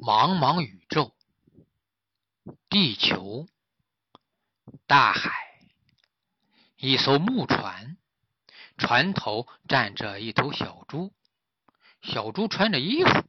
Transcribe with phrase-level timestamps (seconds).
[0.00, 1.12] 茫茫宇宙，
[2.68, 3.46] 地球，
[4.86, 5.30] 大海，
[6.76, 7.96] 一艘木船，
[8.76, 11.12] 船头站着一头小猪，
[12.02, 13.24] 小猪穿着衣服。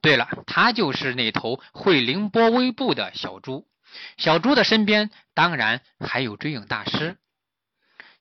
[0.00, 3.68] 对了，它就是那头会凌波微步的小猪。
[4.16, 7.18] 小猪的身边当然还有追影大师。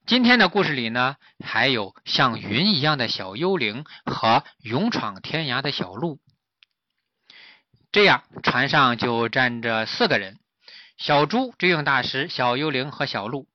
[0.08, 1.16] 今天的故事里呢，
[1.46, 6.20] 还有像云一样的小幽灵和勇闯天涯的小鹿。
[7.92, 10.40] 这样，船上就站着四个人：
[10.98, 13.48] 小猪、追影大师、小幽灵和小鹿。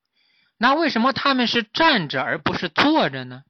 [0.56, 3.42] 那为什么他们是站着而不是坐着呢？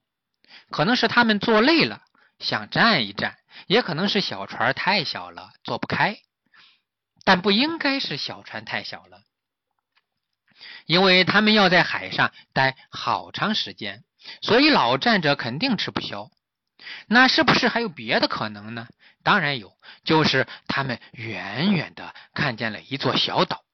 [0.70, 2.02] 可能是他们坐累了，
[2.40, 3.34] 想站一站；
[3.68, 6.18] 也可能是小船太小了，坐不开。
[7.24, 9.20] 但不应该是小船太小了。
[10.86, 14.04] 因为他们要在海上待好长时间，
[14.40, 16.30] 所以老站着肯定吃不消。
[17.08, 18.86] 那是不是还有别的可能呢？
[19.24, 23.64] 当然有，就是他们远远的看见了一座小岛，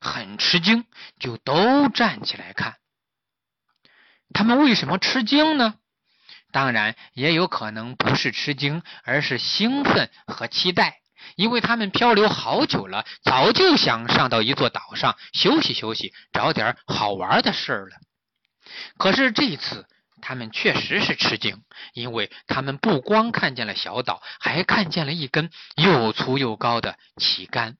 [0.00, 0.86] 很吃惊，
[1.18, 2.76] 就都站起来看。
[4.32, 5.74] 他们为什么吃惊呢？
[6.50, 11.01] 当然也有可能不是吃惊，而是兴奋和期待。
[11.36, 17.96] 因为他们漂流好久了，早就想上到一座岛上休息休息，找点好玩的事儿了。
[18.96, 19.86] 可是这次
[20.20, 21.62] 他们确实是吃惊，
[21.94, 27.76] 因为他们不光看见了小岛，还看见了一根又粗又高的旗杆。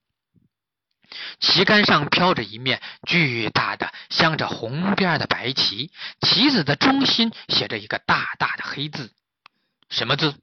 [1.40, 9.12] 旗杆上飘着一面巨大的镶着红边的白旗，旗子的中心写着一个大大的黑字，
[9.90, 10.34] 什么字？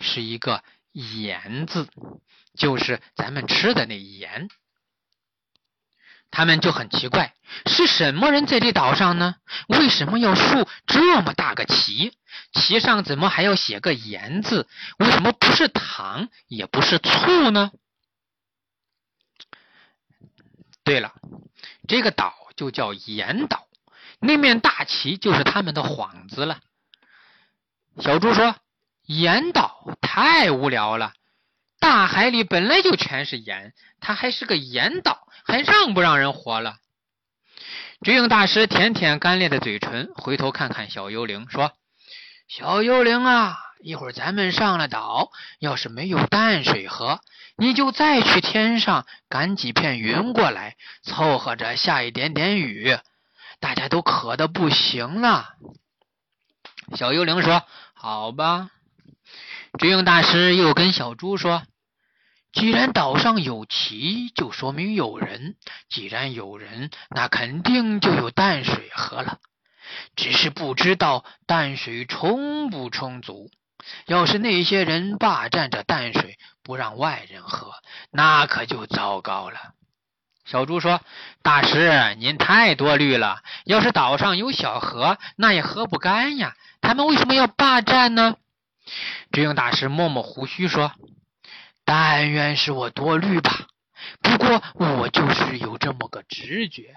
[0.00, 0.62] 是一个。
[0.92, 1.88] 盐字
[2.54, 4.48] 就是咱们吃的那盐，
[6.30, 7.34] 他们就很奇怪，
[7.66, 9.36] 是什么人在这岛上呢？
[9.68, 12.12] 为什么要竖这么大个旗？
[12.52, 14.68] 旗上怎么还要写个盐字？
[14.98, 17.70] 为什么不是糖，也不是醋呢？
[20.84, 21.14] 对了，
[21.88, 23.66] 这个岛就叫盐岛，
[24.20, 26.60] 那面大旗就是他们的幌子了。
[27.98, 28.54] 小猪说。
[29.12, 31.12] 盐岛太无聊了，
[31.78, 36.76] 大海里本来就全是盐，它还是个盐岛，还让不让人活了？
[38.00, 41.72] 追影大师舔舔干裂的嘴唇，回头看看小幽灵，说
[42.48, 47.20] ：“小幽灵啊，一会儿咱们上了岛，要是没有淡水喝，
[47.56, 52.98] 你就再去天上赶几片云过来，凑合着下一点点雨，
[53.60, 55.54] 大家都渴的不行了。”
[56.96, 57.62] 小幽灵说
[57.94, 58.70] ：“好吧。”
[59.78, 61.62] 追影大师又跟小猪说
[62.52, 65.54] ：“既然岛上有旗，就说明有人；
[65.88, 69.38] 既然有人，那肯定就有淡水喝了。
[70.14, 73.50] 只是不知道淡水充不充足。
[74.06, 77.72] 要是那些人霸占着淡水，不让外人喝，
[78.10, 79.58] 那可就糟糕了。”
[80.44, 81.00] 小猪说
[81.42, 83.40] ：“大师，您太多虑了。
[83.64, 86.54] 要是岛上有小河，那也喝不干呀。
[86.82, 88.36] 他们为什么要霸占呢？”
[89.30, 90.92] 追影大师摸摸胡须说
[91.84, 93.66] ：“但愿是我多虑吧，
[94.20, 96.96] 不过我就是有这么个直觉。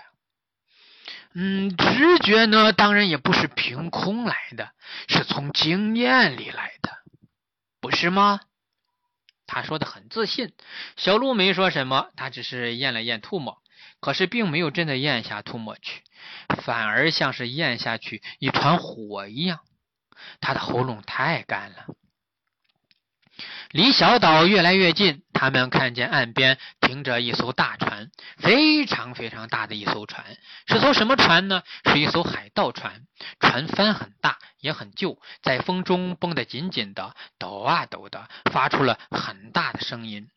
[1.34, 4.72] 嗯，直觉呢，当然也不是凭空来的，
[5.08, 6.92] 是从经验里来的，
[7.80, 8.40] 不是吗？”
[9.48, 10.54] 他说的很自信。
[10.98, 13.62] 小鹿没说什么，他只是咽了咽唾沫，
[14.00, 16.02] 可是并没有真的咽下唾沫去，
[16.64, 19.60] 反而像是咽下去一团火一样。
[20.42, 21.86] 他的喉咙太干了。
[23.72, 30.38] 离小岛越来越近，他们看见岸边停着一艘大船，非常非常大的一艘船。
[30.68, 31.62] 是艘什么船呢？
[31.84, 33.02] 是一艘海盗船。
[33.42, 40.30] 船帆很大，也很旧，在风中绷得紧紧的，抖啊抖的，发出了很大的声音。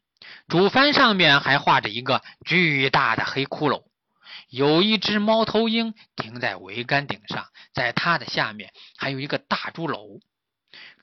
[0.49, 3.85] 主帆上面还画着一个巨大的黑骷髅。
[4.49, 10.21] 有一只猫头鹰停在桅杆顶上，在它的下面还有一个大猪篓，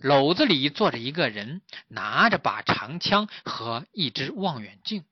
[0.02, 5.06] 篓子里坐着一个人，拿着把长枪和一只望远镜。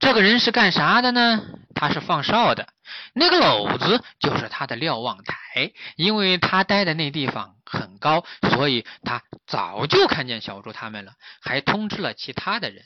[0.00, 1.44] 这个人是干啥的呢？
[1.74, 2.72] 他是放哨的。
[3.12, 12.84] 那个篓子就是他的瞭望台，因为他待的那地方很高，所以他早就看见小猪他们了，还通知了其他的人。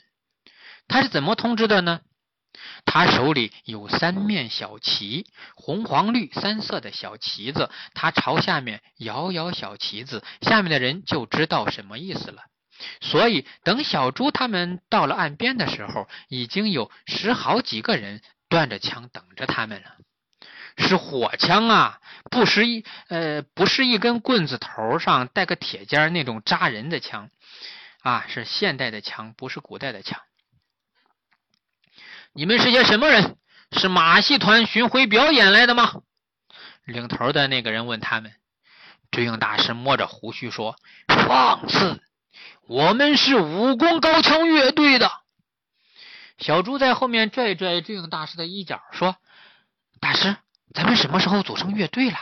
[0.87, 2.01] 他是怎么通知的呢？
[2.85, 5.25] 他手里有三面小旗，
[5.55, 7.69] 红、黄、绿三色的小旗子。
[7.93, 12.43] 他朝下面摇摇小旗子，下面的人就知道什么意思了。
[13.01, 19.95] 所以，等小猪他们到了岸边的时候，已经有十好几个人端着枪等着他们了。
[20.77, 21.99] 是火枪啊，
[22.29, 27.31] 不是一呃，不是一根棍子头上带个铁尖那种扎人的枪。
[28.03, 30.21] 啊，是现代的枪，不是古代的枪。
[32.37, 33.35] 你们是些什么人？
[33.71, 35.91] 是马戏团巡回表演来的吗？
[36.85, 38.31] 领头的那个人问他们。
[39.09, 40.75] 追影大师摸着胡须说
[41.09, 41.99] ：“放肆！
[42.67, 45.11] 我们是武功高强乐队的。”
[46.37, 49.15] 小猪在后面拽拽追影大师的衣角，说
[49.99, 50.37] ：“大师，
[50.75, 52.19] 咱们什么时候组成乐队了？”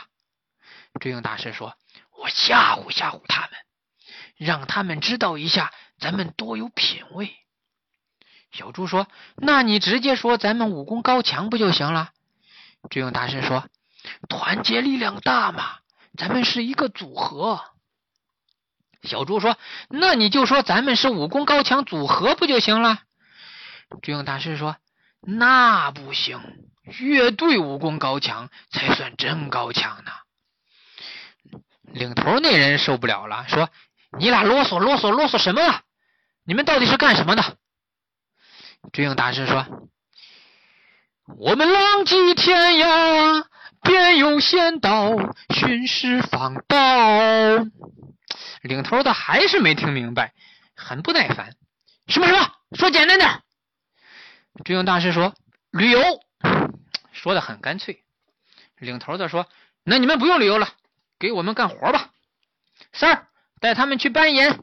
[0.98, 1.76] 追影大师说
[2.18, 3.50] ：“我吓唬吓唬他们，
[4.36, 7.36] 让他们知道一下咱们多有品位。”
[8.52, 9.06] 小猪说
[9.36, 12.10] ：“那你直接说咱们武功高强不就行了？”
[12.90, 13.68] 智勇大师说
[14.28, 15.78] ：“团结力量大嘛，
[16.16, 17.60] 咱们是一个组合。”
[19.02, 19.58] 小猪说
[19.90, 23.00] ：“那你就说咱们是武功高强组合不就行了？”
[24.02, 24.76] 智勇大师说
[25.20, 26.40] ：“那不行，
[26.98, 30.12] 乐队武功高强才算真高强呢。”
[31.92, 33.68] 领头那人受不了了，说
[34.18, 35.82] ：“你俩啰嗦啰嗦啰嗦什么？
[36.44, 37.56] 你们到底是干什么的？”
[38.92, 39.90] 追影大师说
[41.36, 43.44] ：“我们浪迹天涯，
[43.82, 45.12] 遍游仙岛，
[45.50, 46.76] 寻师访道。”
[48.62, 50.32] 领头的还是没听明白，
[50.74, 51.54] 很不耐烦
[52.08, 52.52] ：“什么什么？
[52.76, 53.42] 说简单点。”
[54.64, 55.34] 追影大师说
[55.70, 56.00] ：“旅游。”
[57.12, 58.02] 说的很干脆。
[58.78, 59.46] 领头的说
[59.84, 60.68] ：“那你们不用旅游了。”
[61.18, 62.10] 给我们干活吧，
[62.92, 63.28] 三儿
[63.58, 64.62] 带他们去搬盐。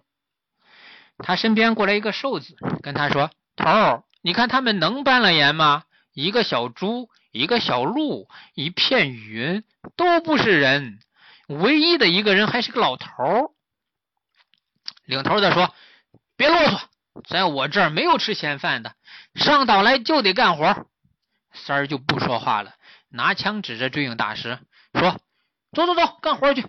[1.18, 5.84] 他身边过来一个瘦子，跟他说：“头儿，你看他们能搬了盐吗？
[6.14, 9.64] 一个小猪，一个小鹿，一片云，
[9.96, 11.00] 都不是人，
[11.48, 13.52] 唯一的一个人还是个老头儿。”
[15.06, 15.76] 领头的说
[16.38, 16.82] ：“别啰嗦，
[17.28, 18.96] 在我这儿没有吃闲饭的，
[19.36, 20.88] 上岛来就得干活。”
[21.54, 22.74] 三儿就不说话了，
[23.10, 24.58] 拿枪指着追影大师
[24.94, 25.20] 说。
[25.74, 26.68] 走走走，干活去。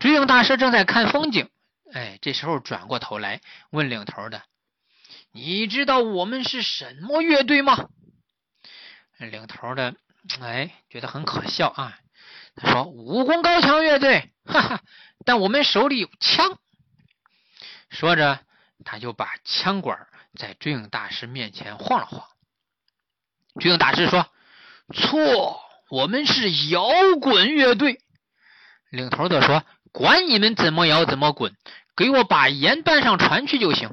[0.00, 1.48] 追影大师正在看风景，
[1.92, 3.40] 哎，这时候转过头来
[3.70, 4.42] 问领头的
[5.36, 7.88] ：“你知道我们是什么乐队吗？”
[9.20, 9.94] 领头的
[10.40, 11.98] 哎，觉得很可笑啊。
[12.54, 14.80] 他说：“武功高强乐队，哈哈，
[15.26, 16.58] 但我们手里有枪。”
[17.90, 18.40] 说着，
[18.84, 20.06] 他就把枪管
[20.38, 22.26] 在追影大师面前晃了晃。
[23.60, 24.26] 追影大师说
[24.94, 26.88] ：“错。”我们是摇
[27.20, 28.00] 滚乐队，
[28.90, 31.54] 领头的说：“管你们怎么摇怎么滚，
[31.94, 33.90] 给我把盐搬上船去就行。”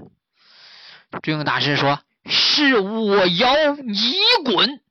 [1.22, 4.14] 追影大师说：“是我摇，你
[4.46, 4.82] 滚！”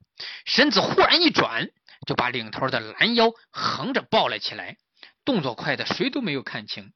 [0.45, 1.69] 身子忽然一转，
[2.07, 4.77] 就把领头的拦腰横着抱了起来，
[5.25, 6.93] 动作快的谁都没有看清。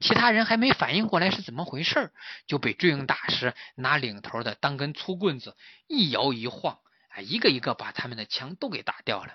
[0.00, 2.12] 其他人还没反应过来是怎么回事，
[2.46, 5.56] 就被追影大师拿领头的当根粗棍子
[5.88, 6.78] 一摇一晃。
[7.08, 9.32] 啊一个一个把他们的枪都给打掉了，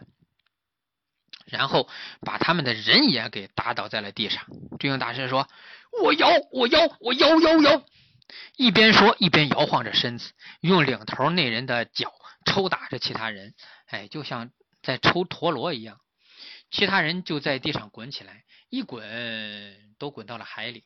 [1.46, 1.90] 然后
[2.22, 4.46] 把他们的人也给打倒在了地上。
[4.80, 5.50] 追影大师说
[6.04, 7.84] ：“我摇，我摇，我摇摇摇！”
[8.56, 10.32] 一边说一边摇晃着身子，
[10.62, 12.12] 用领头那人的脚
[12.46, 13.54] 抽打着其他人，
[13.88, 16.00] 哎，就像在抽陀螺一样。
[16.72, 19.04] 其他人就在地上滚起来，一滚
[20.00, 20.84] 都滚到了海里。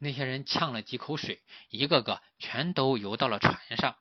[0.00, 3.96] 那些人呛了几口水，一个个全都游到了船上。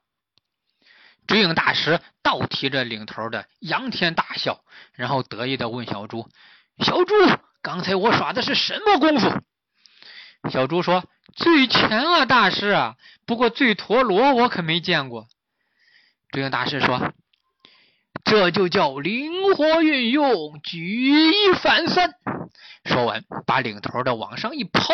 [1.28, 4.64] 追影大师倒提着领头的，仰天大笑，
[4.94, 6.30] 然后得意的问小猪
[6.86, 7.14] ：“小猪，
[7.62, 9.30] 刚才我耍的是什么功夫？”
[10.50, 11.04] 小猪说
[11.36, 12.96] ：“醉拳啊，大师啊！
[13.26, 15.28] 不过醉陀螺我可没见过。”
[16.32, 17.14] 追影大师说
[18.24, 22.14] ：“这就叫灵活运用，举一反三。”
[22.86, 24.94] 说完，把领头的往上一抛，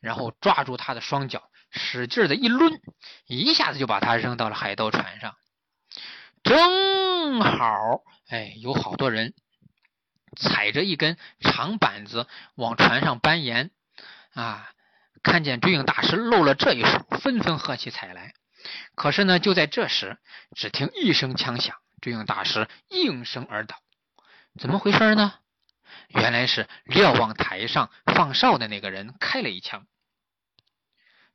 [0.00, 2.80] 然后抓住他的双脚，使劲的一抡，
[3.26, 5.34] 一下子就把他扔到了海盗船上。
[6.42, 9.34] 正好，哎，有好多人
[10.36, 13.70] 踩着一根长板子往船上搬盐
[14.34, 14.68] 啊！
[15.22, 18.32] 看见追影大师露了这一手，纷纷喝起彩来。
[18.94, 20.18] 可是呢，就在这时，
[20.54, 23.76] 只听一声枪响，追影大师应声而倒。
[24.58, 25.34] 怎么回事呢？
[26.08, 29.86] 原来是瞭望台上放哨的那个人开了一枪。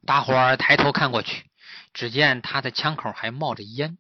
[0.06, 1.50] 大伙儿抬头看过去，
[1.94, 3.98] 只见他的枪口还冒着烟。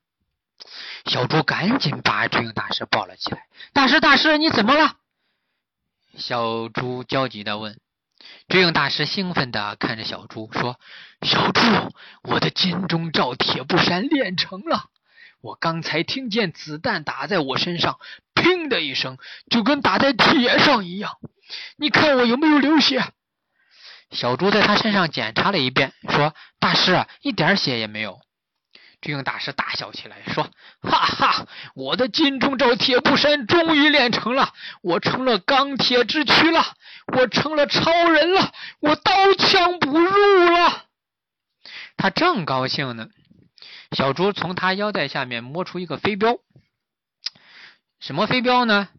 [1.05, 3.47] 小猪赶紧把追影大师抱了起来。
[3.73, 4.97] 大师，大师，你怎么了？
[6.17, 7.79] 小猪焦急的问。
[8.47, 10.79] 追影大师兴奋的看着小猪说
[11.25, 11.61] ：“小猪，
[12.23, 14.85] 我的金钟罩铁布衫练成了。
[15.41, 17.99] 我刚才听见子弹打在我身上，
[18.33, 19.17] 砰的一声，
[19.49, 21.13] 就跟打在铁上一样。
[21.77, 23.03] 你看我有没有流血？”
[24.11, 28.19] 小猪在他身上检查了一遍，说：“大师，一点血也没有。”
[29.05, 30.49] 追影大师大笑起来，说
[30.81, 36.73] ：“哈哈，我的金钟罩铁布衫终于练成了，我成了钢铁之躯了，
[37.13, 40.85] 我成了超人了，我刀枪不入了。”
[41.97, 43.09] 他正高兴呢，
[43.91, 46.39] 小猪从他腰带下面摸出一个飞镖。
[47.99, 48.89] 什么飞镖呢？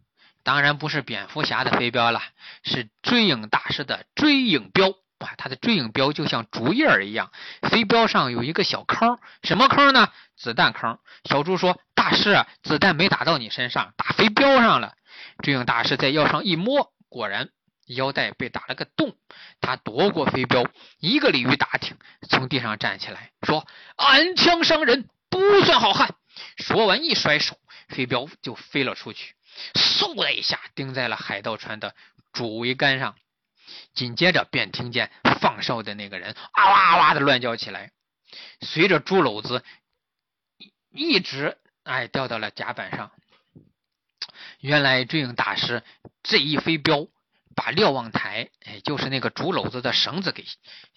[0.45, 2.23] 当然不是蝙蝠侠的飞镖了，
[2.63, 4.95] 是追影大师的追影镖。
[5.37, 10.11] 他的追影镖就像竹叶儿一样，飞镖上有一个小坑，什么坑呢？
[10.37, 10.99] 子弹坑。
[11.25, 14.95] 小猪说：“大师，子弹没打到你身上，打飞镖上了。”
[15.43, 17.49] 追影大师在腰上一摸，果然
[17.87, 19.17] 腰带被打了个洞。
[19.61, 20.65] 他夺过飞镖，
[20.99, 21.97] 一个鲤鱼打挺，
[22.29, 23.67] 从地上站起来，说
[23.97, 26.15] ：“暗枪伤人，不算好汉。”
[26.59, 27.57] 说完一甩手，
[27.89, 29.35] 飞镖就飞了出去，
[29.75, 31.95] 嗖的一下钉在了海盗船的
[32.33, 33.15] 主桅杆上。
[33.95, 37.91] 紧接着便听见放哨的那个人啊哇啊哇的乱叫起来，
[38.61, 39.65] 随着猪篓子
[40.91, 43.11] 一直哎掉到了甲板上。
[44.61, 45.83] 原来追影大师
[46.23, 47.07] 这一飞镖
[47.55, 50.45] 把瞭望台哎就是那个竹篓子的绳子给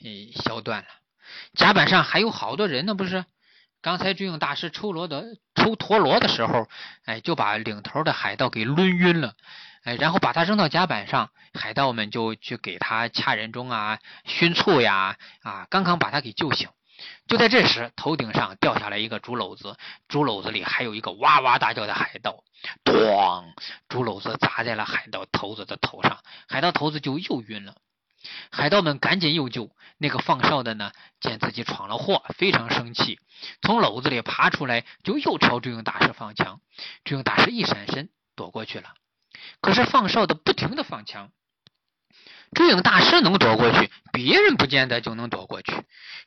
[0.03, 0.87] 哎削断了。
[1.53, 3.25] 甲板上还有好多人呢，不是？
[3.81, 5.23] 刚才追影大师抽罗的
[5.55, 6.67] 抽陀螺的时候，
[7.05, 9.35] 哎就把领头的海盗给抡晕了。
[9.83, 16.69] 哎，然后把他扔到甲板上，海盗们就去给他掐人中啊、熏醋呀，啊，刚刚把他给救醒。
[17.27, 19.77] 就在这时，头顶上掉下来一个竹篓子，
[20.09, 22.43] 竹篓子里还有一个哇哇大叫的海盗。
[22.83, 23.45] 咣！
[23.87, 26.19] 竹篓子砸在了海盗头子的头上，
[26.49, 27.75] 海盗头子就又晕了。
[28.51, 29.71] 海盗们赶紧又救。
[29.97, 33.19] 那个放哨的呢，见自己闯了祸，非常生气，
[33.61, 36.59] 从篓子里爬出来，就又朝追影大师放枪。
[37.05, 38.93] 追影大师一闪身躲过去了。
[39.61, 41.31] 可是放哨的不停的放枪，
[42.53, 45.73] 追影大师能躲过去，别人不见得就能躲过去。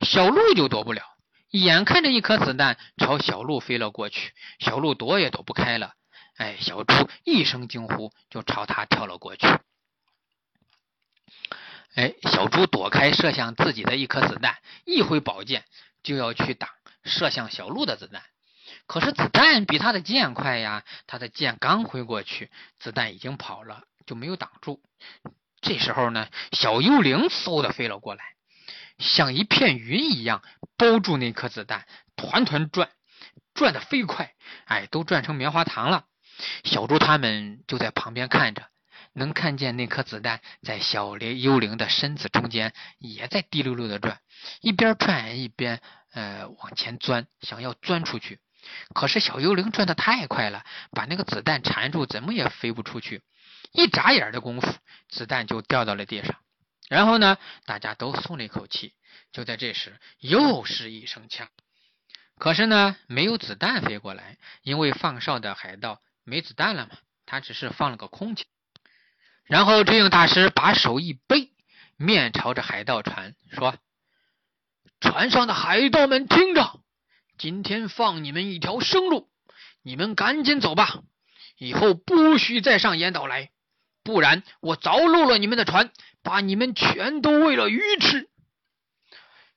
[0.01, 1.03] 小鹿就躲不了，
[1.51, 5.95] 眼看着一颗子弹朝小鹿飞了过去，小鹿躲也躲不开了。
[6.37, 9.47] 哎，小猪一声惊呼，就朝他跳了过去。
[11.95, 15.65] 哎，小猪躲开射向自己的一颗子弹，一挥宝剑
[16.03, 16.71] 就要去挡
[17.05, 18.23] 射向小鹿的子弹。
[18.87, 20.85] 可是子弹比他的剑快呀！
[21.07, 24.83] 他的剑刚挥过去，子弹已经跑了，就没有挡住。
[25.63, 28.23] 这时候呢，小幽灵嗖的飞了过来，
[28.99, 30.43] 像一片云一样
[30.77, 31.87] 包住那颗子弹，
[32.17, 32.91] 团团转，
[33.55, 34.35] 转的飞快，
[34.67, 36.05] 哎，都转成棉花糖了。
[36.65, 38.69] 小猪他们就在旁边看着，
[39.15, 44.21] 能看见那颗子弹在小幽灵的身子中间也在滴溜溜的转，
[44.61, 45.81] 一边转一边
[46.13, 48.41] 呃往前钻，想要钻出去。
[48.95, 53.23] 可是小幽灵转的太快了，把那个子弹缠住，怎么也飞不出去。
[53.73, 54.73] 一眨眼的功夫，
[55.09, 56.37] 子弹就掉到了地上。
[56.89, 58.95] 然后呢，大家都松了一口气。
[59.33, 61.49] 就在这时，又是一声枪。
[62.39, 66.93] 可是呢，没有子弹飞过来，因为放哨的海盗没子弹了嘛，
[67.25, 68.47] 他只是放了个空枪。
[69.45, 71.51] 然后追影大师把手一背，
[71.97, 73.77] 面朝着海盗船说
[75.01, 76.81] ：“船上的海盗们，听着！”
[77.43, 79.29] 今天放你们一条生路，
[79.83, 81.03] 你们赶紧走吧，
[81.59, 83.51] 以后不许再上岩岛来，
[84.05, 85.91] 不然我凿漏了你们的船，
[86.23, 88.31] 把你们全都喂了鱼吃。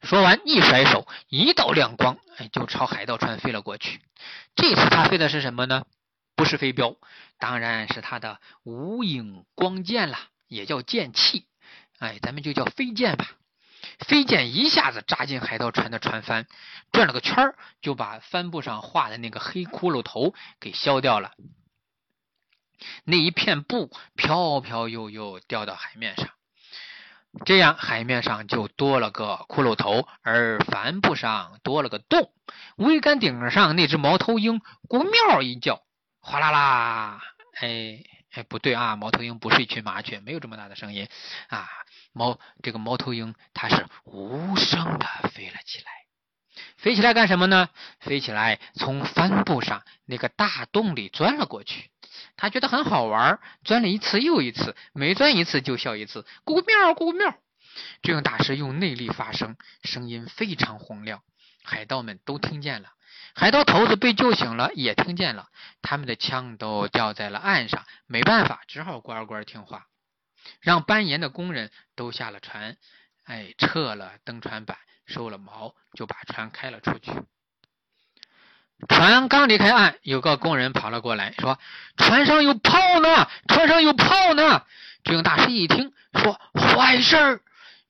[0.02, 4.02] 说完，一甩手，一道亮光，哎，就朝海盗船飞了过去。
[4.56, 5.86] 这次他飞的是什么呢？
[6.36, 6.96] 不是飞镖，
[7.38, 11.46] 当然是他的无影光剑了，也叫剑气，
[12.00, 13.28] 哎，咱们就叫飞剑吧。
[14.00, 16.48] 飞剑一下子扎进海盗船的船帆，
[16.92, 21.32] 转了个圈儿，就把帆布上画的那个黑骷髅头给削掉了。
[23.06, 26.30] 那一片布飘飘悠悠掉到海面上，
[27.46, 32.32] 这样海面上就多了个骷髅头，而帆布上多了个洞。
[32.78, 35.82] 桅杆顶上那只猫头鹰“咕喵”一叫，
[36.20, 37.22] 哗啦啦，
[37.62, 38.04] 哎
[38.36, 41.08] 哎，不对啊，猫头鹰不是一群麻雀，没有这么大的声音
[41.48, 41.70] 啊。
[42.12, 45.86] 猫这个猫头鹰，它是无声的飞了起来。
[46.78, 47.70] 飞起来干什么呢？
[48.02, 51.90] 飞起来从帆布上那个大洞里钻了过去。
[52.36, 57.36] 他觉得很好玩，钻了一次又一次，每钻一次就笑一次，咕咕喵咕咕喵。
[58.02, 61.24] 这样大师用内力发声，声音非常洪亮，
[61.64, 62.90] 海盗们都听见了。
[63.36, 65.50] 海盗头子被救醒了，也听见了。
[65.82, 69.88] 他们的枪都掉在了岸上，没办法，只好乖乖听话。
[70.62, 72.78] 让搬岩的工人都下了船，
[73.26, 77.12] 哎，撤了登船板，收了锚，就把船开了出去。
[78.88, 81.60] 船刚离开岸，有个工人跑了过来，说
[81.98, 83.30] ：“船上有炮呢！
[83.48, 84.66] 船上有炮呢！”
[85.04, 87.42] 军大师一听，说：“坏事儿！”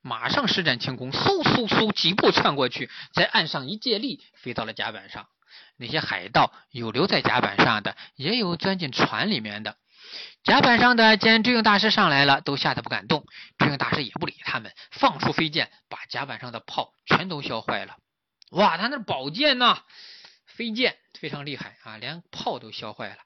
[0.01, 5.27] 马上施展轻功，嗖嗖嗖，几步窜过去，在岸上一借力，飞到了甲板上。
[5.77, 9.77] 那些海盗有留在甲板上的，也有钻进船里面的。
[10.43, 13.25] 甲板上的见智勇大师上来了，都吓得不敢动。
[13.57, 17.97] 智勇大师也不理他们，放出飞剑，把甲板上的炮全都削坏了。
[18.51, 19.79] 哇，他那宝剑呐，
[20.45, 23.17] 飞剑非常厉害啊，连炮都削坏了。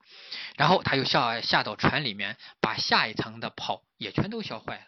[0.56, 4.86] 然后他又下下到船里面，把下一层的炮也全都削坏了。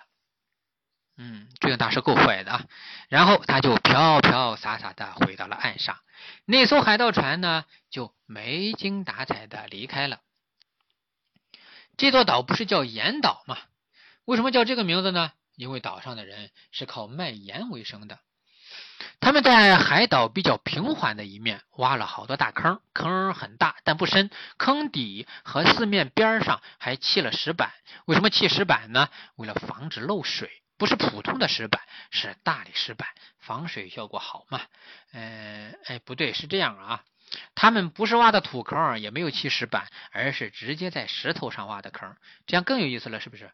[1.17, 2.65] 嗯，追影大师够坏的啊。
[3.09, 5.97] 然后他就飘飘洒洒的回到了岸上，
[6.45, 10.19] 那艘海盗船呢就没精打采的离开了。
[11.97, 13.57] 这座岛不是叫盐岛吗？
[14.25, 15.31] 为什么叫这个名字呢？
[15.55, 18.19] 因为岛上的人是靠卖盐为生的。
[19.19, 27.71] 他们在海岛比较平缓的一面挖了好多大坑，坑很大但不深，坑底和四面边上还砌了石板。
[28.05, 29.09] 为什么砌石板呢？
[29.35, 33.07] 为了防止漏水，不是普通的石板，是大理石板，
[33.37, 34.61] 防水效果好嘛。
[35.11, 37.03] 嗯，哎，不对，是这样啊。
[37.53, 43.51] 他们不是挖的土坑，也没有砌石板，而是直接在石头上挖的坑，这样更有意思了，是不是？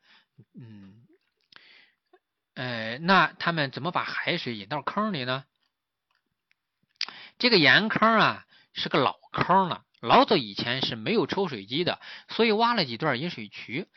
[0.57, 1.05] 嗯。
[2.53, 5.43] 呃，那他们怎么把海水引到坑里呢？
[7.39, 11.99] 这个盐坑啊是个老坑了，老早以前是没有抽水机的，
[12.29, 13.87] 所以挖了几段引水渠。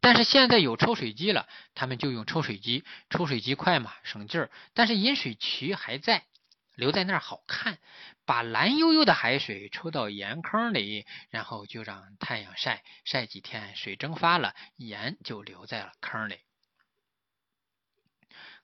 [0.00, 4.50] 但是现在有抽水机了，他们就用抽水机，抽水机快嘛，省劲儿。
[4.72, 6.24] 但是引水渠还在，
[6.76, 7.78] 留在那儿好看。
[8.24, 16.36] 把蓝悠悠的海水抽到盐坑里，然后就让太阳晒晒几天，水蒸发了，盐就留在了坑里。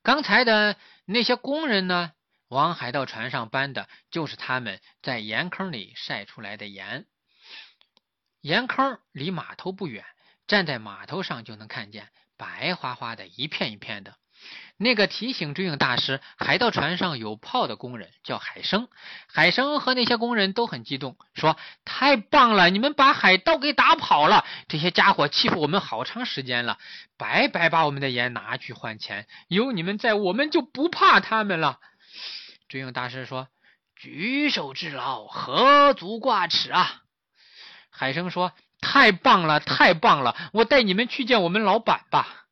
[0.02, 2.12] 刚才的那些工人呢，
[2.54, 7.04] 往海盗船上搬的就是他们在盐坑里晒出来的盐。
[8.42, 10.04] 盐坑离码头不远，
[10.46, 14.14] 站在码头上就能看见白花花的一片一片的。
[14.76, 18.88] 那个提醒追影大师海盗船上有炮的工人叫海生，
[19.26, 24.44] 海生和那些工人都很激动，说：“太棒了，你们把海盗给打跑了！
[24.68, 26.78] 这些家伙欺负我们好长时间了，
[27.16, 29.26] 白白把我们的盐拿去换钱。
[29.49, 31.80] 有你们在，我们就不怕他们了。”
[32.68, 33.49] 追影大师说
[33.97, 37.03] ：“举手之劳，何足挂齿啊！”
[37.90, 42.46] 海生说：“太棒了，太棒了，我带你们去见我们老板吧。”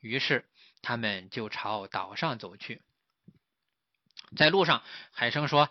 [0.00, 0.44] 于是。
[0.80, 2.80] 他们就朝岛上走去，
[4.36, 5.70] 在路上，海生说：“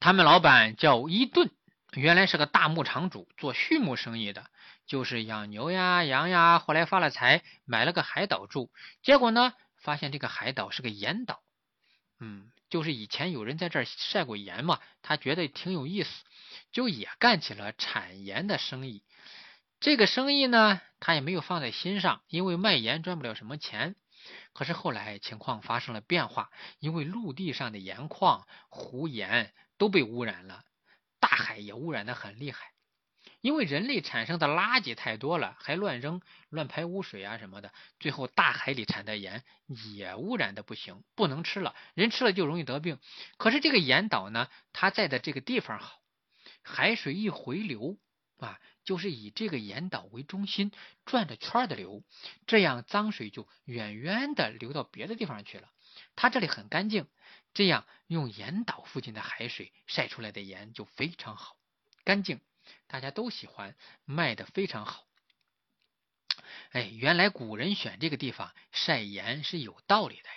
[0.00, 1.48] 他们老板叫伊顿，
[1.92, 4.50] 原来是个大牧场主，做畜牧生意的，
[4.84, 6.58] 就是养牛呀、羊呀。
[6.58, 8.70] 后来发了财，买了个海岛住。
[9.00, 11.40] 结果呢，发现这个海岛是个盐岛，
[12.18, 16.10] 嗯，就是以前有人在这儿晒过盐嘛，他觉得挺有意思，
[16.72, 19.02] 就也干起了产盐的生意。
[19.80, 23.94] 这个生意呢，他也没有放在心上，因为卖盐赚不了什么钱。”
[24.52, 26.50] 可是后来情况发生了变化，
[26.80, 30.64] 因为陆地上的盐矿、湖盐都被污染了，
[31.20, 32.72] 大海也污染的很厉害。
[33.40, 42.98] 因为人类产生的垃圾太多了，还乱扔、乱排污水啊什么的，最后大海里产的盐也污染的不行，不能吃了，人吃了就容易得病。
[43.36, 46.00] 可是这个盐岛呢，它在的这个地方好，
[46.62, 47.98] 海水一回流
[48.38, 48.60] 啊。
[48.84, 50.70] 就是以这个盐岛为中心
[51.06, 52.04] 转着圈的流，
[52.46, 55.68] 这样脏水就远远的流到别的地方去了。
[56.14, 57.08] 它这里很干净，
[57.52, 61.56] 这样用盐岛附近的海水晒出来的盐就非常好，
[62.04, 62.40] 干净，
[62.86, 63.74] 大家都喜欢，
[64.04, 65.04] 卖的非常好。
[66.70, 70.34] 哎，原来古人选这个地方晒盐是有道理的呀。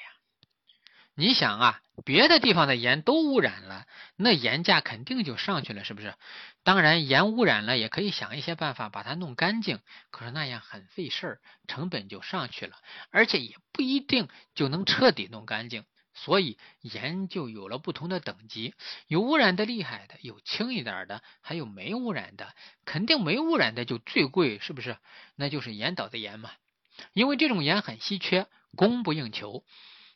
[1.16, 6.16] 你想啊，别的地方的盐都污染了，那盐价肯定就上去了，是不是？
[6.64, 12.78] 当然，盐污染了也可以想一些办法把它弄干净，可是那样很费事儿，成本就上去了，
[13.10, 15.84] 而且也不一定就能彻底弄干净。
[16.24, 18.74] 所以盐就有了不同的等级，
[19.08, 22.54] 有污染的厉害的，有轻一点的，还有没污染的。
[22.84, 24.98] 肯定没污染的就最贵，是不是？
[25.36, 26.52] 那就是盐岛的盐嘛，
[27.14, 29.64] 因为这种盐很稀缺，供不应求。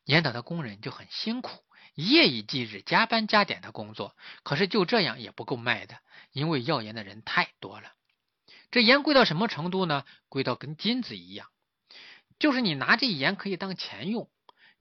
[0.04, 1.64] 盐岛的工人就很辛苦，
[1.96, 4.14] 夜以继日、加班加点的工作，
[4.44, 5.98] 可是就这样也不够卖的，
[6.34, 7.94] 因为要盐的人太多了。
[8.72, 10.04] 这盐贵到什么程度呢？
[10.28, 11.48] 贵到跟金子一样，
[12.40, 14.30] 就是你拿这盐可以当钱用。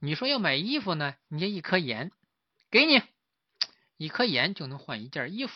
[0.05, 2.11] 你说要买衣服呢，你这一颗盐，
[2.73, 3.01] 给你
[3.99, 5.55] 一颗盐就能换一件衣服。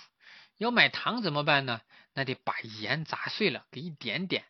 [0.56, 1.80] 要买糖怎么办呢？
[2.14, 4.44] 那得把盐砸碎了，给一点点，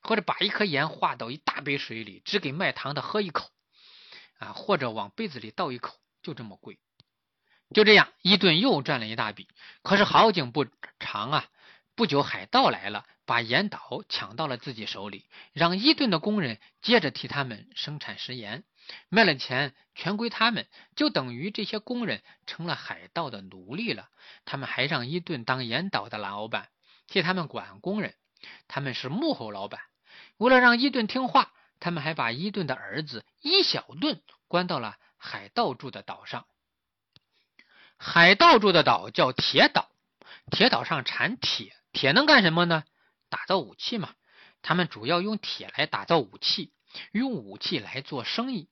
[0.00, 3.50] 或者把一颗盐化到一大杯水里，只给卖糖的喝一口。
[4.38, 6.78] 啊，或者往杯子里倒一口，就这么贵。
[7.74, 9.48] 就这样，一顿又赚了一大笔。
[9.82, 10.64] 可是好景不
[11.00, 11.48] 长啊，
[11.96, 18.62] 不久海盗来了，把盐岛抢到了自己手里，让伊顿的工人接着替他们生产食盐，
[19.08, 24.10] 卖了钱全归他们，就等于这些工人成了海盗的奴隶了。
[24.44, 26.68] 他们还让伊顿当盐岛的老板，
[27.08, 28.14] 替他们管工人，
[28.68, 29.80] 他们是幕后老板。
[30.36, 31.50] 为了让伊顿听话。
[31.78, 36.46] 他们还把伊顿的儿子伊小顿关到了海盗住的岛上。
[37.98, 39.90] 海盗住的岛叫铁岛，
[40.50, 42.84] 铁岛上产铁，铁能干什么呢？
[43.30, 44.10] 打造武器嘛。
[44.60, 46.70] 他们主要用铁来打造武器，
[47.10, 48.68] 用武器来做生意。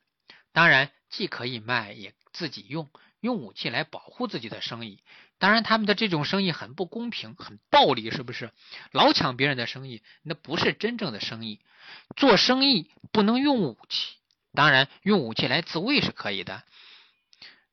[0.53, 5.03] 当然，既可以卖，也自己用，用武器来保护自己的生意。
[5.39, 8.51] 当然，他们的这种生意很不公平，很暴力，是不是？
[8.93, 11.61] 老抢别人的生意，那不是真正的生意。
[12.17, 14.17] 做生意不能用武器，
[14.53, 16.63] 当然用武器来自卫是可以的。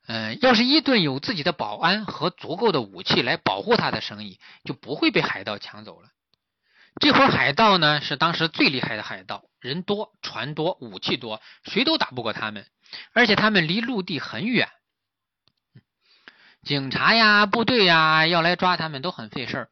[0.07, 6.09] 嗯，要是伊顿有自己的保安和足够的武器来保护他的生意，就不会被海盗抢走了。
[6.99, 12.65] 这伙海盗呢，是当时最厉害的海盗，人多、船多、武器多，谁都打不过他们。
[13.13, 14.69] 而且他们离陆地很远，
[16.63, 19.69] 警察呀、部队呀要来抓他们都很费事儿。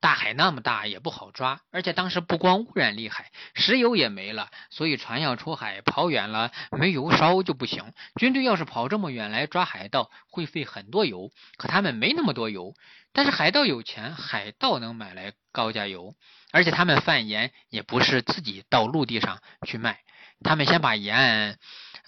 [0.00, 1.60] 大海那么大，也不好抓。
[1.70, 7.92] 而且当时不光污染厉害，石油也没了，所以船要出海跑远了，没油烧就不行。
[8.16, 12.74] 军队要是跑这么远来抓海盗，会费很多油，可他们没那么多油。
[13.12, 16.14] 但是海盗有钱，海盗能买来高价油。
[16.52, 20.00] 而且他们贩盐也不是自己到陆地上去卖，
[20.42, 21.58] 他们先把盐，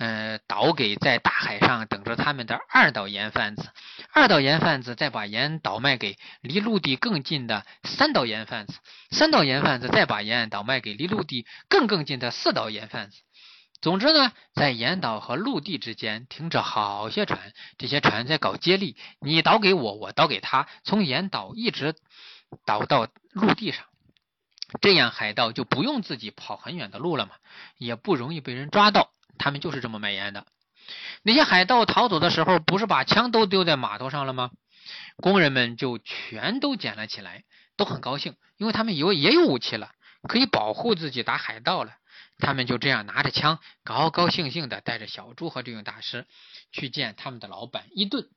[0.03, 3.71] 呃，倒给在大海上等着他们的二道盐贩子，
[4.13, 8.81] 二道盐贩子再把盐倒卖给离陆地更近的三道盐贩子，
[9.13, 13.19] 三道盐贩子再把盐倒卖给离陆地更更近的四道盐贩子。
[13.81, 21.95] 总之呢，在盐岛和陆地之间停着好些船，这些船在搞接力，你倒给我，我倒给他，从盐岛一直
[22.67, 23.85] 倒到陆地上。
[24.81, 27.35] 这样海盗就不用自己跑很远的路了嘛，
[27.79, 29.13] 也不容易被人抓到。
[29.43, 30.47] 他们就是这么卖烟的。
[31.25, 34.53] 那些海盗逃走的时候，不是把枪都丢在码头上了吗？
[35.17, 37.43] 工人们就全都捡了起来，
[37.77, 39.91] 都很高兴，因为他们以为也有武器了，
[40.29, 41.93] 可以保护自己打海盗了。
[42.39, 46.25] 他们就这样拿着枪，高高兴兴的带着小猪和这位大师
[46.71, 48.29] 去见他们的老板伊顿。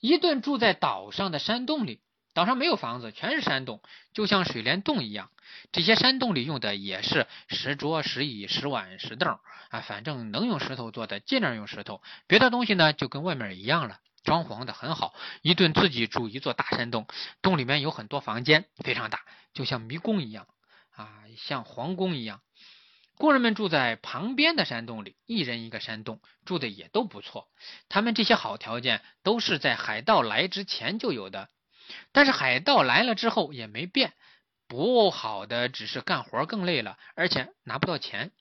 [0.00, 2.00] 伊顿住在岛上的山洞里。
[2.36, 3.80] 岛上没有房子，全是山洞，
[4.12, 5.30] 就像水帘洞一样。
[5.72, 9.38] 这些山洞里用的也是石桌、石椅、石碗、石凳
[9.70, 12.02] 啊，反正能用石头做的尽量用石头。
[12.26, 15.14] 别的东西呢，就跟外面一样了，装潢的很好。
[15.40, 17.06] 一顿自己住一座大山洞，
[17.40, 19.22] 洞里面有很多房间，非常大，
[19.54, 20.46] 就像迷宫一样
[20.94, 22.42] 啊，像皇宫一样。
[23.16, 27.48] 工人们住在旁边的山洞里，一人一个山洞，住的也都不错。
[27.88, 31.48] 他们这些好条件都是在海盗来之前就有的。
[32.12, 34.12] 但是海盗来了之后也没变，
[34.66, 38.32] 不好的只是干活更累了，而且拿不到钱。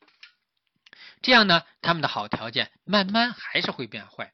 [1.22, 4.34] 这样呢，他们的好条件慢慢还是会变坏。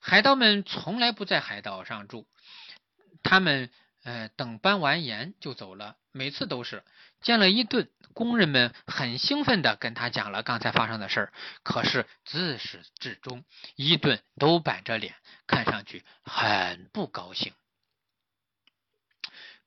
[0.00, 2.26] 海盗们从来不在海岛上住，
[3.22, 3.70] 他们
[4.02, 6.82] 呃等搬完盐就走了，每次都是
[7.20, 11.32] 见了伊顿，工人们很兴奋的跟他讲了刚才发生的事儿。
[11.62, 13.44] 可是自始至终，
[13.76, 15.14] 伊顿都板着脸，
[15.46, 17.52] 看上去很不高兴。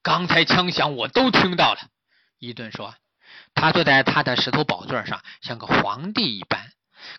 [0.05, 1.79] 刚才枪响，我都听到了。
[2.37, 2.93] 伊顿说
[3.55, 6.71] ：“他坐在他的石头宝座上，像个皇帝一般。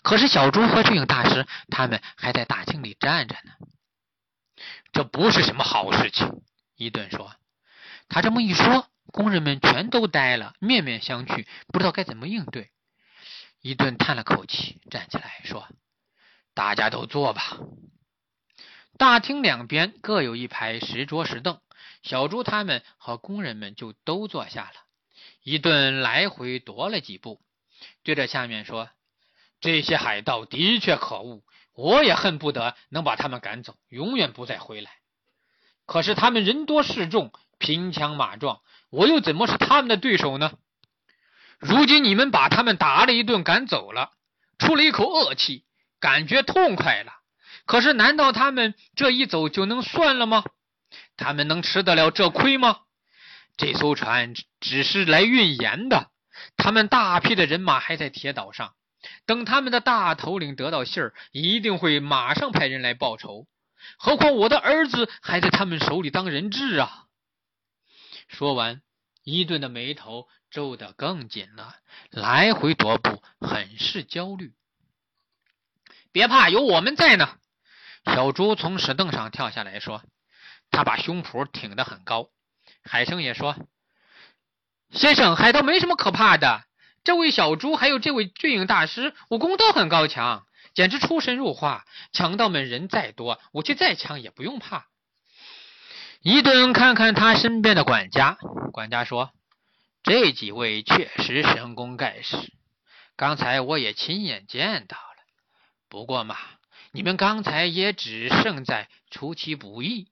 [0.03, 3.55] 可是小猪和巨影大师他们还在大厅里站着呢。
[4.93, 6.43] 这不是什么好事情。”
[6.79, 7.35] 伊顿说。
[8.09, 12.71] 他这么一说，工人们全都呆了，面面相觑，不知道该怎么应对。
[13.61, 15.67] 伊顿叹了口气，站起来说
[16.55, 17.59] ：“大家都坐吧。”
[18.97, 21.61] 大厅两边各有一排石桌石凳。
[22.07, 24.75] 小猪他们和工人们就都坐下了，
[25.43, 27.43] 一顿来回踱了几步，
[28.05, 28.89] 对着下面说
[29.61, 31.43] ：“这些海盗的确可恶，
[31.75, 34.93] 我也恨不得能把他们赶走，永远不再回来。
[35.85, 40.53] 可是他们人多势众，兵强马壮，我又怎么是他们的对手呢？
[41.59, 44.13] 如今你们把他们打了一顿，赶走了，
[44.61, 45.65] 出了一口恶气，
[45.99, 47.13] 感觉痛快了。
[47.65, 50.45] 可是难道他们这一走就能算了吗？”
[51.17, 52.81] 他们能吃得了这亏吗？
[53.57, 56.11] 这艘船只是来运盐的，
[56.57, 58.75] 他们大批的人马还在铁岛上。
[59.25, 63.47] 等他们的大头领得到信儿，一定会马上派人来报仇。
[63.99, 67.05] 何况我的儿子还在他们手里当人质啊！
[68.29, 68.83] 说完，
[69.23, 71.77] 伊顿的眉头皱得更紧了，
[72.11, 74.53] 来回踱步，很是焦虑。
[76.11, 77.39] 别怕，有我们在呢。
[78.05, 80.03] 小猪从石凳上跳下来说。
[80.77, 82.29] 他把胸脯挺得很高。
[82.85, 83.57] 海生也说
[84.93, 86.65] ：“先生，海盗没什么可怕的。
[87.03, 91.87] 这位小猪还有这位巨影大师，武功都很高强，简直出神入化。
[92.13, 94.87] 强盗们人再多，武器再强也不用怕。”
[96.21, 98.37] 伊顿看看他身边的管家，
[98.71, 99.31] 管家说
[100.05, 102.37] ：“这几位确实神功盖世，
[103.17, 105.25] 刚才我也亲眼见到了。
[105.89, 106.37] 不过嘛，
[106.93, 110.09] 你们刚才也只胜在出其不意。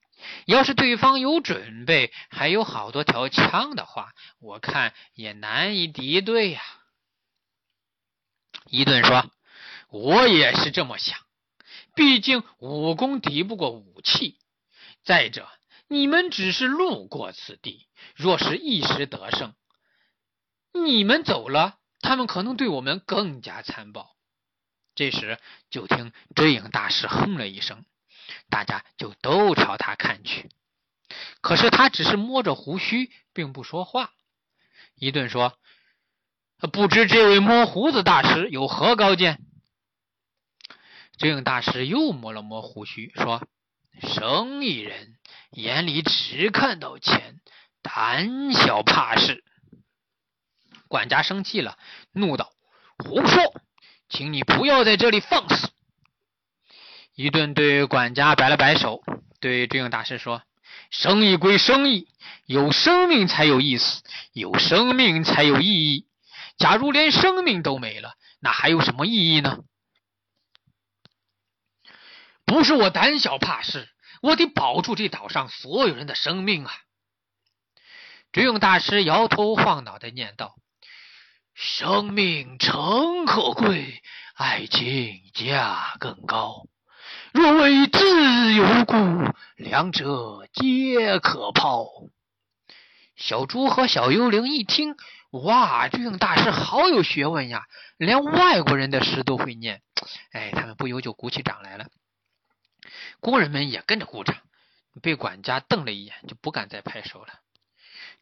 [0.47, 6.63] 要是对方有准备，还有好多条枪的话，我看也难以敌对呀。”
[8.67, 9.31] 伊顿说
[9.91, 11.19] ：“我也是这么想。
[11.95, 14.39] 毕竟武功敌不过武器。
[15.05, 15.49] 再者，
[15.87, 19.55] 你们只是路过此地，若是一时得胜，
[20.73, 24.17] 你们走了，他们可能对我们更加残暴。”
[24.97, 25.39] 这时，
[25.71, 27.85] 就听追影大师哼了一声，
[28.49, 30.51] 大家就都朝他看去。
[31.41, 34.11] 可是他只是摸着胡须，并不说话。
[34.95, 35.59] 伊顿说
[36.73, 39.45] ：“不知这位摸胡子大师有何高见？”
[41.19, 43.47] 追影大师又摸了摸胡须，说
[44.03, 45.17] ：“生意人
[45.51, 47.41] 眼里只看到钱，
[47.83, 49.45] 胆小怕事。”
[50.89, 51.79] 管家生气了，
[52.13, 52.53] 怒道
[53.05, 53.61] ：“胡说！”
[54.11, 55.71] 请你不要在这里放肆！
[57.15, 59.03] 一顿对管家摆了摆手，
[59.41, 60.43] 对智勇大师说
[60.91, 62.09] ：“生意归生意，
[62.45, 66.09] 有生命才有意思，有生命才有意义。
[66.57, 69.59] 假如连生命都没了，那还有什么意义呢？”
[72.45, 73.89] 不是我胆小怕事，
[74.21, 76.73] 我得保住这岛上所有人的生命啊！
[78.33, 80.57] 智勇大师摇头晃脑的念道。
[81.55, 84.03] 生命诚可贵，
[84.35, 86.67] 爱情价更高。
[87.35, 88.95] 若为自由故，
[89.57, 91.89] 两者皆可抛。
[93.17, 94.95] 小猪和小幽灵一听，
[95.33, 97.65] 哇，这影大师好有学问呀，
[97.97, 99.83] 连外国人的诗都会念。
[100.31, 101.87] 哎，他们不由就鼓起掌来了。
[103.19, 104.37] 工人们也跟着鼓掌。
[105.03, 107.35] 被管家瞪了一眼，就不敢再拍手了。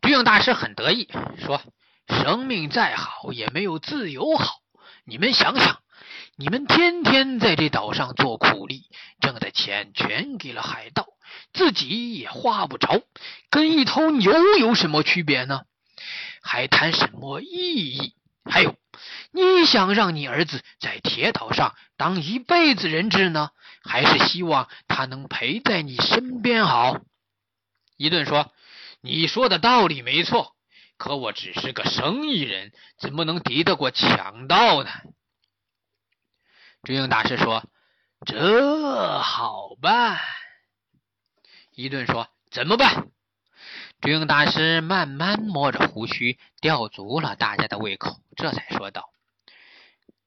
[0.01, 1.61] 这影大师很得意，说。
[2.09, 4.61] 生命再好也没有自由好。
[5.05, 5.82] 你们想想，
[6.37, 8.85] 你们天天在这岛上做苦力，
[9.21, 11.07] 挣的钱全给了海盗，
[11.53, 13.03] 自己也花不着，
[13.51, 15.63] 跟一头牛有什么区别呢？
[16.43, 18.15] 还谈什么意义？
[18.45, 18.75] 还有，
[19.31, 23.51] 你想让你儿子在铁岛上当一辈子人质呢，
[23.85, 27.01] 还是希望他能陪在你身边好？
[27.97, 28.53] 伊顿说
[29.01, 30.57] ：“你说的道理没错。”
[30.99, 34.91] 可我只是个生意人，怎么能敌得过强盗呢？
[36.83, 37.65] 追影大师说
[38.27, 40.19] ：“这好办。”
[41.75, 43.09] 伊顿说：“怎么办？”
[44.01, 49.11] 追影大师慢慢摸着胡须，吊足了大家的胃口，这才说道：“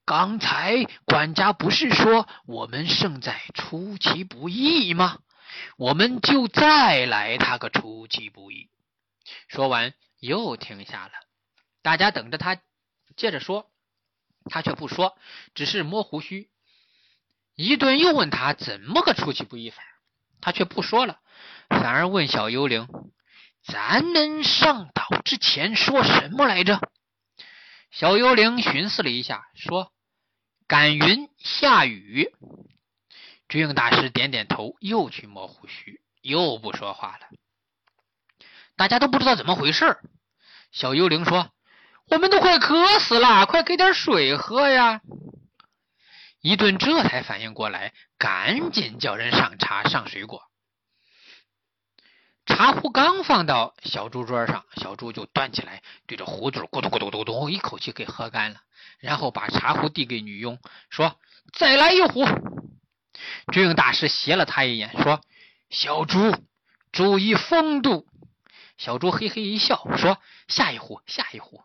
[0.05, 5.19] 刚才管家不是说我们胜在出其不意吗？
[5.77, 8.69] 我们就再来他个出其不意。”
[9.47, 9.93] 说完。
[10.21, 11.11] 又停下了，
[11.83, 12.59] 大家等着他
[13.15, 13.69] 接着说，
[14.49, 15.17] 他却不说，
[15.53, 16.49] 只是摸胡须。
[17.55, 19.81] 伊顿又问他怎么个出其不意法，
[20.41, 21.19] 他却不说了，
[21.69, 22.87] 反而问小幽灵
[23.63, 26.81] ：“咱们上岛之前说什么来着？”
[27.91, 29.93] 小幽灵寻思了一下，说
[30.67, 32.29] ：“赶云下雨。”
[33.47, 37.27] 追影大师点点头，又去摸胡须，又不说话了。
[38.75, 39.97] 大家都不知道怎么回事。
[40.71, 41.53] 小幽灵说
[42.09, 45.01] ：“我们都快渴死了，快给点水喝呀！”
[46.41, 50.43] 伊顿这才反应过来，赶紧叫人上茶上水果。
[52.45, 58.61] 茶壶刚放到小猪桌上，小猪就端起来，对着壶嘴咕嘟咕嘟咕嘟一口气给喝干了，
[58.99, 60.59] 然后把茶壶递给女佣，
[60.91, 61.19] 说
[61.57, 62.23] ：“再来一壶。”
[63.51, 65.21] 追影大师斜了他一眼，说
[65.71, 66.35] ：“小猪，
[66.91, 68.05] 注意风度。”
[68.77, 71.63] 小猪嘿嘿一笑，说：“下一壶，下一壶。”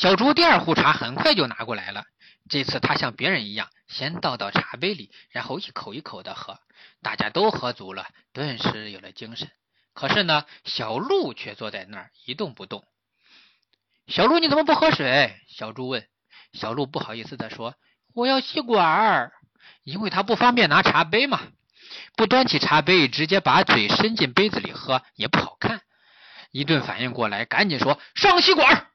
[0.00, 2.04] 小猪第二壶茶很快就拿过来了。
[2.48, 6.58] 这次他像别人一样，先倒到茶杯里，然后一口一口的喝。
[7.02, 9.50] 大家都喝足了，顿时有了精神。
[9.92, 12.82] 可是呢，小鹿却坐在那儿一动不动。
[14.06, 15.38] 小鹿，你怎么不喝水？
[15.48, 16.08] 小猪问。
[16.54, 17.74] 小鹿不好意思的说
[18.14, 19.34] ：“我要吸管儿，
[19.84, 21.42] 因为它不方便拿茶杯嘛。”
[22.16, 25.82] 不端起茶杯，直接把嘴伸进杯子里喝也不好看。
[26.52, 28.86] 一顿反应过来，赶紧说：“上吸管儿。”